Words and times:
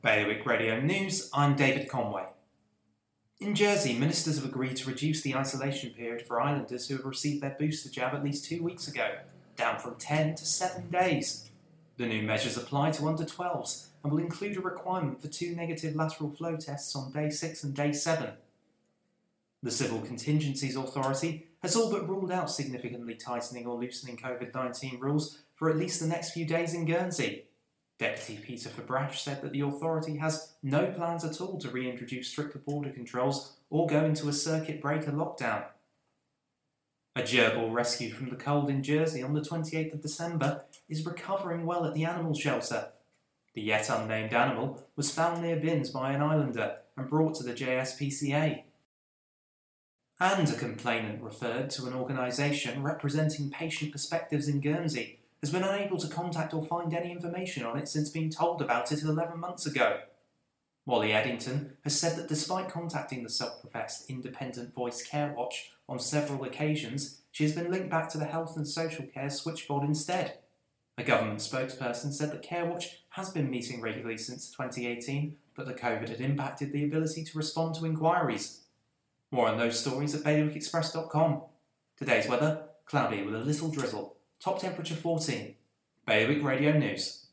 Bailiwick 0.00 0.46
Radio 0.46 0.78
News, 0.80 1.28
I'm 1.34 1.56
David 1.56 1.88
Conway. 1.88 2.26
In 3.40 3.56
Jersey, 3.56 3.98
ministers 3.98 4.36
have 4.36 4.44
agreed 4.44 4.76
to 4.76 4.88
reduce 4.88 5.22
the 5.22 5.34
isolation 5.34 5.90
period 5.90 6.24
for 6.24 6.40
islanders 6.40 6.86
who 6.86 6.96
have 6.96 7.04
received 7.04 7.42
their 7.42 7.56
booster 7.58 7.90
jab 7.90 8.14
at 8.14 8.22
least 8.22 8.44
two 8.44 8.62
weeks 8.62 8.86
ago, 8.86 9.16
down 9.56 9.80
from 9.80 9.96
10 9.96 10.36
to 10.36 10.46
7 10.46 10.88
days. 10.90 11.50
The 11.96 12.06
new 12.06 12.22
measures 12.22 12.56
apply 12.56 12.92
to 12.92 13.08
under 13.08 13.24
12s 13.24 13.88
and 14.04 14.12
will 14.12 14.20
include 14.20 14.56
a 14.56 14.60
requirement 14.60 15.20
for 15.20 15.26
two 15.26 15.56
negative 15.56 15.96
lateral 15.96 16.30
flow 16.30 16.56
tests 16.56 16.94
on 16.94 17.10
day 17.10 17.28
6 17.28 17.64
and 17.64 17.74
day 17.74 17.90
7. 17.90 18.30
The 19.64 19.70
Civil 19.72 20.02
Contingencies 20.02 20.76
Authority 20.76 21.48
has 21.60 21.74
all 21.74 21.90
but 21.90 22.08
ruled 22.08 22.30
out 22.30 22.52
significantly 22.52 23.16
tightening 23.16 23.66
or 23.66 23.76
loosening 23.76 24.16
COVID 24.16 24.54
19 24.54 25.00
rules 25.00 25.38
for 25.56 25.68
at 25.68 25.76
least 25.76 25.98
the 25.98 26.06
next 26.06 26.30
few 26.30 26.44
days 26.44 26.72
in 26.72 26.84
Guernsey. 26.84 27.46
Deputy 27.98 28.40
Peter 28.40 28.68
Ferbrache 28.68 29.16
said 29.16 29.42
that 29.42 29.52
the 29.52 29.60
authority 29.60 30.18
has 30.18 30.52
no 30.62 30.86
plans 30.86 31.24
at 31.24 31.40
all 31.40 31.58
to 31.58 31.68
reintroduce 31.68 32.28
stricter 32.28 32.58
border 32.58 32.90
controls 32.90 33.56
or 33.70 33.88
go 33.88 34.04
into 34.04 34.28
a 34.28 34.32
circuit 34.32 34.80
breaker 34.80 35.10
lockdown. 35.10 35.64
A 37.16 37.22
gerbil 37.22 37.72
rescued 37.72 38.14
from 38.14 38.30
the 38.30 38.36
cold 38.36 38.70
in 38.70 38.84
Jersey 38.84 39.24
on 39.24 39.34
the 39.34 39.40
28th 39.40 39.94
of 39.94 40.02
December 40.02 40.62
is 40.88 41.04
recovering 41.04 41.66
well 41.66 41.84
at 41.84 41.94
the 41.94 42.04
animal 42.04 42.34
shelter. 42.34 42.90
The 43.54 43.62
yet 43.62 43.90
unnamed 43.90 44.32
animal 44.32 44.86
was 44.94 45.10
found 45.10 45.42
near 45.42 45.56
Binns 45.56 45.90
by 45.90 46.12
an 46.12 46.22
islander 46.22 46.76
and 46.96 47.10
brought 47.10 47.34
to 47.36 47.42
the 47.42 47.54
JSPCA. 47.54 48.62
And 50.20 50.48
a 50.48 50.54
complainant 50.54 51.22
referred 51.22 51.70
to 51.70 51.86
an 51.86 51.94
organisation 51.94 52.84
representing 52.84 53.50
patient 53.50 53.90
perspectives 53.90 54.46
in 54.46 54.60
Guernsey 54.60 55.18
has 55.42 55.50
been 55.50 55.62
unable 55.62 55.98
to 55.98 56.08
contact 56.08 56.52
or 56.52 56.64
find 56.64 56.92
any 56.92 57.12
information 57.12 57.64
on 57.64 57.78
it 57.78 57.88
since 57.88 58.10
being 58.10 58.30
told 58.30 58.60
about 58.60 58.90
it 58.92 59.02
11 59.02 59.38
months 59.38 59.66
ago. 59.66 60.00
Wally 60.84 61.12
Eddington 61.12 61.76
has 61.84 61.98
said 61.98 62.16
that 62.16 62.28
despite 62.28 62.70
contacting 62.70 63.22
the 63.22 63.28
self 63.28 63.60
professed 63.60 64.08
independent 64.08 64.74
voice 64.74 65.02
Care 65.02 65.34
Watch 65.36 65.72
on 65.88 65.98
several 65.98 66.44
occasions, 66.44 67.20
she 67.30 67.44
has 67.44 67.54
been 67.54 67.70
linked 67.70 67.90
back 67.90 68.08
to 68.10 68.18
the 68.18 68.24
Health 68.24 68.56
and 68.56 68.66
Social 68.66 69.04
Care 69.04 69.30
switchboard 69.30 69.84
instead. 69.84 70.38
A 70.96 71.04
government 71.04 71.38
spokesperson 71.38 72.12
said 72.12 72.32
that 72.32 72.42
Care 72.42 72.66
Watch 72.66 73.02
has 73.10 73.30
been 73.30 73.50
meeting 73.50 73.80
regularly 73.80 74.16
since 74.16 74.50
2018, 74.50 75.36
but 75.54 75.66
the 75.66 75.74
COVID 75.74 76.08
had 76.08 76.20
impacted 76.20 76.72
the 76.72 76.84
ability 76.84 77.22
to 77.22 77.38
respond 77.38 77.74
to 77.76 77.84
inquiries. 77.84 78.62
More 79.30 79.46
on 79.46 79.58
those 79.58 79.78
stories 79.78 80.14
at 80.14 80.22
bailiwickexpress.com. 80.22 81.42
Today's 81.96 82.28
weather 82.28 82.62
cloudy 82.86 83.22
with 83.22 83.34
a 83.34 83.40
little 83.40 83.70
drizzle. 83.70 84.16
Top 84.40 84.60
temperature 84.60 84.94
14. 84.94 85.54
Bailiwick 86.06 86.44
Radio 86.44 86.72
News. 86.78 87.26